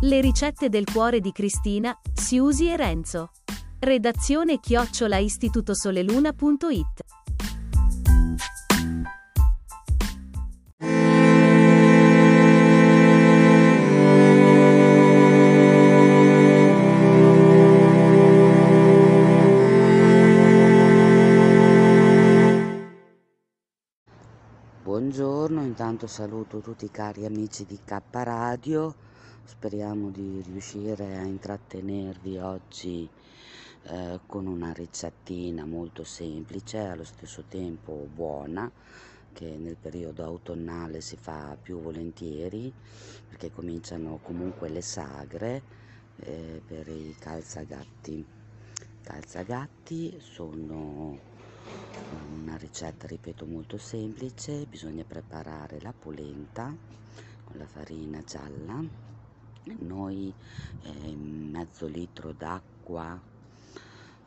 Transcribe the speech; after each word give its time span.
Le 0.00 0.20
ricette 0.20 0.68
del 0.68 0.84
cuore 0.84 1.18
di 1.18 1.32
Cristina, 1.32 1.98
Siusi 2.14 2.70
e 2.70 2.76
Renzo. 2.76 3.32
Redazione 3.80 4.60
chiocciola 4.60 5.16
istitutosoleluna.it 5.16 7.04
Buongiorno, 24.84 25.62
intanto 25.62 26.06
saluto 26.06 26.60
tutti 26.60 26.84
i 26.84 26.90
cari 26.92 27.24
amici 27.24 27.64
di 27.64 27.80
K 27.84 28.00
Radio, 28.12 28.94
speriamo 29.48 30.10
di 30.10 30.42
riuscire 30.42 31.16
a 31.16 31.22
intrattenervi 31.22 32.36
oggi 32.36 33.08
eh, 33.84 34.20
con 34.26 34.46
una 34.46 34.74
ricettina 34.74 35.64
molto 35.64 36.04
semplice, 36.04 36.80
allo 36.80 37.02
stesso 37.02 37.42
tempo 37.48 38.06
buona, 38.12 38.70
che 39.32 39.56
nel 39.56 39.76
periodo 39.76 40.22
autunnale 40.22 41.00
si 41.00 41.16
fa 41.16 41.56
più 41.60 41.80
volentieri, 41.80 42.70
perché 43.26 43.50
cominciano 43.50 44.18
comunque 44.22 44.68
le 44.68 44.82
sagre 44.82 45.62
eh, 46.16 46.60
per 46.64 46.86
i 46.88 47.16
calzagatti. 47.18 48.24
Calzagatti 49.02 50.18
sono 50.20 51.18
una 52.42 52.56
ricetta 52.58 53.06
ripeto 53.06 53.46
molto 53.46 53.78
semplice 53.78 54.66
bisogna 54.66 55.04
preparare 55.04 55.80
la 55.80 55.92
polenta 55.92 56.74
con 57.44 57.58
la 57.58 57.66
farina 57.66 58.22
gialla 58.22 59.07
noi 59.80 60.32
eh, 60.82 61.14
mezzo 61.14 61.86
litro 61.86 62.32
d'acqua 62.32 63.20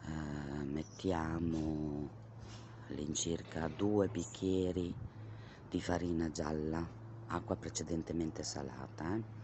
eh, 0.05 0.63
mettiamo 0.63 2.09
all'incirca 2.89 3.69
due 3.75 4.07
bicchieri 4.07 4.93
di 5.69 5.81
farina 5.81 6.29
gialla 6.31 6.85
acqua 7.27 7.55
precedentemente 7.55 8.43
salata 8.43 9.15
eh. 9.15 9.39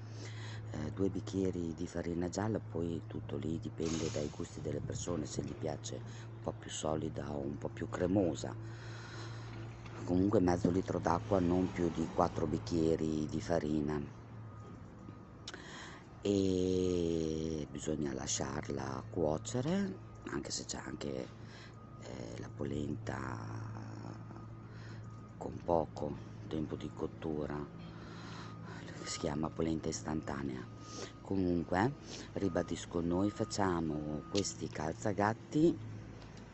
Eh, 0.71 0.91
due 0.93 1.07
bicchieri 1.07 1.73
di 1.73 1.87
farina 1.87 2.27
gialla 2.27 2.59
poi 2.59 3.01
tutto 3.07 3.37
lì 3.37 3.57
dipende 3.61 4.11
dai 4.11 4.29
gusti 4.35 4.59
delle 4.59 4.81
persone 4.81 5.25
se 5.25 5.41
gli 5.41 5.53
piace 5.53 5.95
un 5.95 6.41
po' 6.43 6.53
più 6.59 6.69
solida 6.69 7.31
o 7.31 7.39
un 7.39 7.57
po' 7.57 7.69
più 7.69 7.87
cremosa 7.87 8.53
comunque 10.03 10.41
mezzo 10.41 10.69
litro 10.69 10.99
d'acqua 10.99 11.39
non 11.39 11.71
più 11.71 11.89
di 11.89 12.05
4 12.13 12.45
bicchieri 12.45 13.27
di 13.27 13.39
farina 13.39 14.16
e 16.29 17.65
bisogna 17.69 18.11
lasciarla 18.11 19.01
cuocere 19.09 19.99
anche 20.23 20.51
se 20.51 20.65
c'è 20.65 20.77
anche 20.83 21.29
eh, 21.99 22.35
la 22.39 22.49
polenta 22.53 24.13
con 25.37 25.57
poco 25.63 26.17
tempo 26.45 26.75
di 26.75 26.91
cottura 26.93 27.65
si 29.05 29.19
chiama 29.19 29.49
polenta 29.49 29.87
istantanea. 29.87 30.67
Comunque, 31.21 31.93
ribadisco, 32.33 32.99
noi 32.99 33.31
facciamo 33.31 34.23
questi 34.27 34.67
calzagatti 34.67 35.79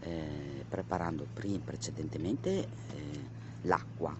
eh, 0.01 0.63
preparando 0.67 1.25
pre- 1.33 1.59
precedentemente 1.63 2.69
eh, 2.89 3.29
l'acqua 3.61 4.15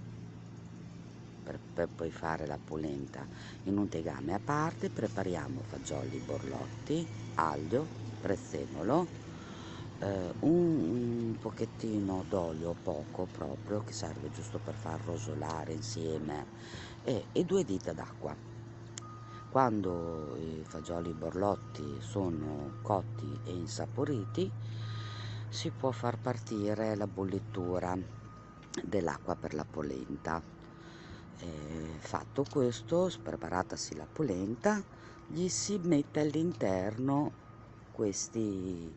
per, 1.44 1.60
per, 1.74 1.90
poi 1.94 2.10
fare 2.10 2.48
la 2.48 2.58
polenta. 2.64 3.28
In 3.64 3.78
un 3.78 3.90
tegame 3.90 4.34
a 4.34 4.40
parte 4.44 4.90
prepariamo 4.90 5.62
fagioli 5.62 6.18
borlotti, 6.20 7.06
aglio, 7.36 7.86
prezzemolo, 8.22 9.08
eh, 10.00 10.34
un, 10.40 11.30
un 11.30 11.38
pochettino 11.40 12.26
d'olio, 12.28 12.76
poco 12.82 13.28
proprio, 13.32 13.84
che 13.84 13.94
serve 13.94 14.32
giusto 14.32 14.60
per 14.60 14.74
far 14.74 15.00
rosolare 15.06 15.74
insieme 15.74 16.46
e, 17.04 17.26
e 17.32 17.44
due 17.44 17.64
dita 17.64 17.94
d'acqua. 17.94 18.36
Quando 19.50 20.36
i 20.38 20.64
fagioli 20.66 21.12
borlotti 21.12 22.00
sono 22.02 22.72
cotti 22.82 23.40
e 23.46 23.52
insaporiti, 23.52 24.52
si 25.50 25.70
può 25.70 25.92
far 25.92 26.18
partire 26.18 26.96
la 26.96 27.06
bollitura 27.06 27.96
dell'acqua 28.84 29.36
per 29.36 29.54
la 29.54 29.64
polenta. 29.64 30.42
E 31.38 31.98
fatto 32.00 32.44
questo, 32.50 33.10
preparatasi 33.22 33.96
la 33.96 34.08
polenta, 34.12 34.84
gli 35.26 35.48
si 35.50 35.78
mette 35.80 36.20
all'interno 36.22 37.34
questi 37.92 38.96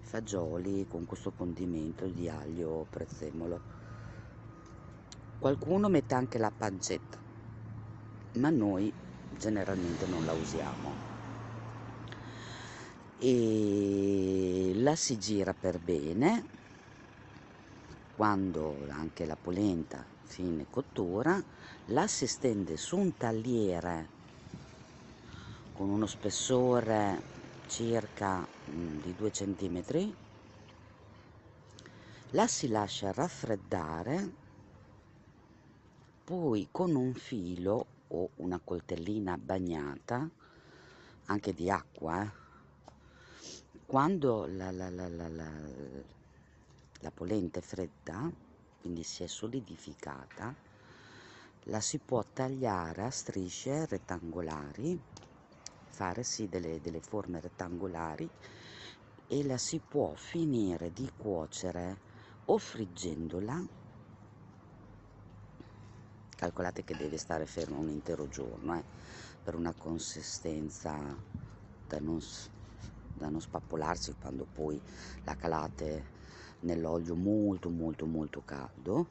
fagioli 0.00 0.86
con 0.86 1.04
questo 1.04 1.32
condimento 1.32 2.06
di 2.06 2.28
aglio 2.28 2.86
prezzemolo. 2.88 3.62
Qualcuno 5.38 5.88
mette 5.88 6.14
anche 6.14 6.38
la 6.38 6.50
pancetta 6.50 7.22
ma 8.34 8.50
noi 8.50 8.92
generalmente 9.28 10.06
non 10.06 10.24
la 10.24 10.32
usiamo. 10.32 11.00
E 13.16 14.72
la 14.74 14.96
si 14.96 15.18
gira 15.18 15.54
per 15.54 15.78
bene 15.78 16.46
quando 18.10 18.86
anche 18.88 19.26
la 19.26 19.36
polenta 19.36 20.06
fine 20.32 20.64
cottura, 20.70 21.44
la 21.86 22.06
si 22.06 22.26
stende 22.26 22.78
su 22.78 22.96
un 22.96 23.18
tagliere 23.18 24.08
con 25.74 25.90
uno 25.90 26.06
spessore 26.06 27.20
circa 27.66 28.46
mm, 28.70 29.02
di 29.02 29.14
2 29.14 29.30
cm, 29.30 30.14
la 32.30 32.46
si 32.46 32.68
lascia 32.68 33.12
raffreddare, 33.12 34.32
poi 36.24 36.68
con 36.70 36.94
un 36.94 37.12
filo 37.12 37.86
o 38.08 38.30
una 38.36 38.58
coltellina 38.58 39.36
bagnata 39.36 40.26
anche 41.26 41.52
di 41.52 41.70
acqua 41.70 42.22
eh. 42.22 42.30
quando 43.84 44.46
la, 44.46 44.70
la, 44.70 44.88
la, 44.88 45.08
la, 45.08 47.10
polenta 47.10 47.58
è 47.58 47.62
fredda 47.62 48.51
quindi 48.82 49.04
si 49.04 49.22
è 49.22 49.28
solidificata 49.28 50.54
la 51.66 51.80
si 51.80 51.98
può 51.98 52.24
tagliare 52.34 53.04
a 53.04 53.10
strisce 53.10 53.86
rettangolari 53.86 55.00
fare 55.86 56.24
sì 56.24 56.48
delle, 56.48 56.80
delle 56.80 57.00
forme 57.00 57.40
rettangolari 57.40 58.28
e 59.28 59.44
la 59.44 59.56
si 59.56 59.78
può 59.78 60.12
finire 60.16 60.92
di 60.92 61.08
cuocere 61.16 61.96
o 62.46 62.58
friggendola 62.58 63.64
calcolate 66.36 66.82
che 66.82 66.96
deve 66.96 67.18
stare 67.18 67.46
fermo 67.46 67.78
un 67.78 67.88
intero 67.88 68.26
giorno 68.26 68.76
eh, 68.76 68.84
per 69.44 69.54
una 69.54 69.72
consistenza 69.72 71.16
da 71.86 72.00
non, 72.00 72.18
da 73.12 73.28
non 73.28 73.40
spappolarsi 73.40 74.16
quando 74.20 74.44
poi 74.52 74.80
la 75.22 75.36
calate 75.36 76.21
nell'olio 76.62 77.14
molto 77.14 77.70
molto 77.70 78.06
molto 78.06 78.42
caldo. 78.44 79.06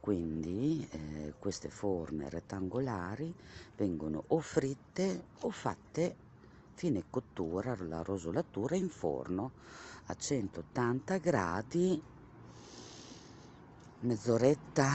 Quindi 0.00 0.86
eh, 0.90 1.34
queste 1.38 1.68
forme 1.68 2.28
rettangolari 2.28 3.34
vengono 3.76 4.22
o 4.28 4.38
fritte 4.38 5.24
o 5.40 5.50
fatte 5.50 6.16
fine 6.74 7.04
cottura, 7.08 7.74
la 7.80 8.02
rosolatura 8.02 8.76
in 8.76 8.90
forno 8.90 9.52
a 10.06 10.14
180 10.14 11.16
gradi, 11.16 12.00
mezz'oretta 14.00 14.88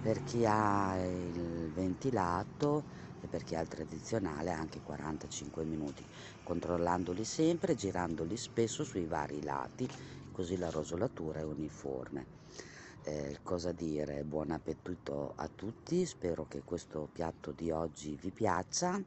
per 0.00 0.22
chi 0.22 0.44
ha 0.46 0.96
il 1.02 1.70
ventilato 1.72 2.84
e 3.20 3.26
per 3.26 3.42
chi 3.42 3.54
ha 3.54 3.60
il 3.60 3.68
tradizionale 3.68 4.50
anche 4.50 4.80
45 4.80 5.64
minuti, 5.64 6.06
controllandoli 6.42 7.24
sempre, 7.24 7.74
girandoli 7.74 8.36
spesso 8.36 8.84
sui 8.84 9.06
vari 9.06 9.42
lati, 9.42 9.88
così 10.34 10.58
la 10.58 10.68
rosolatura 10.68 11.38
è 11.38 11.44
uniforme. 11.44 12.26
Eh, 13.04 13.38
cosa 13.42 13.70
dire? 13.70 14.24
Buon 14.24 14.50
appetito 14.50 15.32
a 15.36 15.48
tutti, 15.48 16.04
spero 16.04 16.46
che 16.48 16.62
questo 16.62 17.08
piatto 17.12 17.52
di 17.52 17.70
oggi 17.70 18.18
vi 18.20 18.30
piaccia 18.30 19.00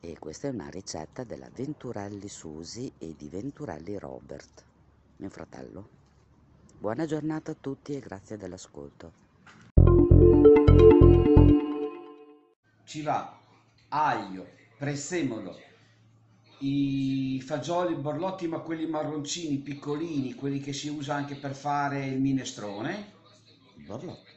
e 0.00 0.18
questa 0.18 0.48
è 0.48 0.50
una 0.50 0.68
ricetta 0.68 1.24
della 1.24 1.48
Venturelli 1.50 2.28
Susi 2.28 2.92
e 2.98 3.14
di 3.16 3.30
Venturelli 3.30 3.98
Robert, 3.98 4.62
mio 5.16 5.30
fratello. 5.30 5.88
Buona 6.78 7.06
giornata 7.06 7.52
a 7.52 7.56
tutti 7.58 7.94
e 7.94 8.00
grazie 8.00 8.36
dell'ascolto. 8.36 9.22
ci 12.84 13.02
va 13.02 13.40
aglio, 13.88 14.46
prezzemolo, 14.78 15.58
i 16.66 17.40
fagioli 17.40 17.94
borlotti 17.94 18.46
ma 18.46 18.58
quelli 18.58 18.86
marroncini 18.86 19.58
piccolini, 19.58 20.34
quelli 20.34 20.60
che 20.60 20.72
si 20.72 20.88
usa 20.88 21.14
anche 21.14 21.34
per 21.34 21.54
fare 21.54 22.06
il 22.06 22.20
minestrone. 22.20 23.12
Borlotti. 23.74 24.32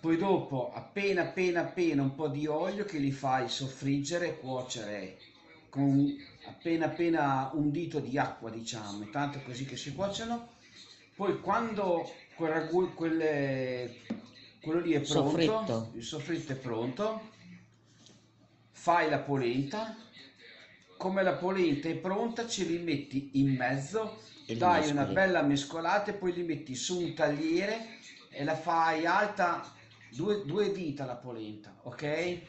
Poi 0.00 0.16
dopo 0.16 0.72
appena 0.72 1.22
appena 1.22 1.60
appena 1.62 2.02
un 2.02 2.14
po' 2.14 2.28
di 2.28 2.46
olio 2.46 2.84
che 2.84 2.98
li 2.98 3.10
fai 3.10 3.48
soffriggere, 3.48 4.38
cuocere 4.38 5.18
con 5.68 6.14
appena 6.46 6.86
appena 6.86 7.50
un 7.54 7.70
dito 7.70 7.98
di 7.98 8.16
acqua 8.18 8.50
diciamo, 8.50 9.08
tanto 9.10 9.40
così 9.42 9.64
che 9.64 9.76
si 9.76 9.94
cuociono. 9.94 10.56
Poi 11.14 11.40
quando 11.40 12.08
quel 12.36 12.52
ragù, 12.52 12.94
quelle, 12.94 13.96
quello 14.62 14.80
lì 14.80 14.92
è 14.92 15.00
pronto, 15.00 15.30
Soffritto. 15.30 15.90
il 15.94 16.02
soffritto 16.04 16.52
è 16.52 16.56
pronto, 16.56 17.20
fai 18.70 19.10
la 19.10 19.18
polenta, 19.18 19.96
come 20.98 21.22
la 21.22 21.34
polenta 21.34 21.88
è 21.88 21.94
pronta 21.96 22.46
ce 22.46 22.64
li 22.64 22.78
metti 22.78 23.30
in 23.34 23.54
mezzo, 23.54 24.20
E 24.46 24.56
dai 24.56 24.90
una 24.90 25.04
bella 25.04 25.42
mescolata 25.42 26.10
e 26.10 26.14
poi 26.14 26.32
li 26.32 26.42
metti 26.42 26.74
su 26.74 27.00
un 27.00 27.14
tagliere 27.14 27.98
e 28.30 28.44
la 28.44 28.56
fai 28.56 29.06
alta 29.06 29.62
due, 30.10 30.44
due 30.44 30.72
dita 30.72 31.04
la 31.04 31.16
polenta, 31.16 31.78
ok? 31.82 32.40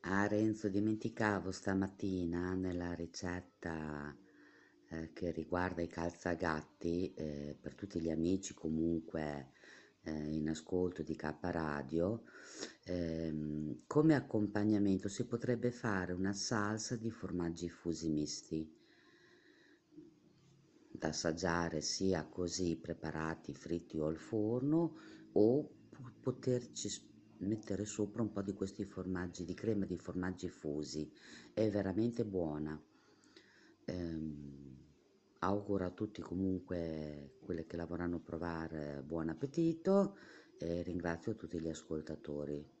Ah 0.00 0.26
Renzo, 0.26 0.68
dimenticavo 0.68 1.50
stamattina 1.50 2.54
nella 2.54 2.94
ricetta 2.94 4.16
eh, 4.88 5.12
che 5.12 5.30
riguarda 5.30 5.82
i 5.82 5.88
calzagatti, 5.88 7.12
eh, 7.14 7.58
per 7.60 7.74
tutti 7.74 8.00
gli 8.00 8.10
amici 8.10 8.54
comunque 8.54 9.50
eh, 10.04 10.10
in 10.10 10.48
ascolto 10.48 11.02
di 11.02 11.14
K 11.16 11.34
Radio, 11.40 12.24
ehm, 12.84 13.31
come 13.92 14.14
accompagnamento 14.14 15.10
si 15.10 15.26
potrebbe 15.26 15.70
fare 15.70 16.14
una 16.14 16.32
salsa 16.32 16.96
di 16.96 17.10
formaggi 17.10 17.68
fusi 17.68 18.08
misti 18.08 18.66
da 20.90 21.08
assaggiare 21.08 21.82
sia 21.82 22.24
così 22.24 22.78
preparati, 22.80 23.52
fritti 23.52 23.98
o 23.98 24.06
al 24.06 24.16
forno 24.16 24.96
o 25.32 25.68
poterci 26.22 26.88
mettere 27.40 27.84
sopra 27.84 28.22
un 28.22 28.32
po' 28.32 28.40
di 28.40 28.54
questi 28.54 28.86
formaggi, 28.86 29.44
di 29.44 29.52
crema 29.52 29.84
di 29.84 29.98
formaggi 29.98 30.48
fusi. 30.48 31.12
È 31.52 31.68
veramente 31.68 32.24
buona. 32.24 32.82
Ehm, 33.84 34.74
auguro 35.40 35.84
a 35.84 35.90
tutti 35.90 36.22
comunque 36.22 37.34
quelle 37.42 37.66
che 37.66 37.76
la 37.76 37.84
vorranno 37.84 38.20
provare 38.20 39.02
buon 39.04 39.28
appetito 39.28 40.16
e 40.56 40.80
ringrazio 40.80 41.36
tutti 41.36 41.60
gli 41.60 41.68
ascoltatori. 41.68 42.80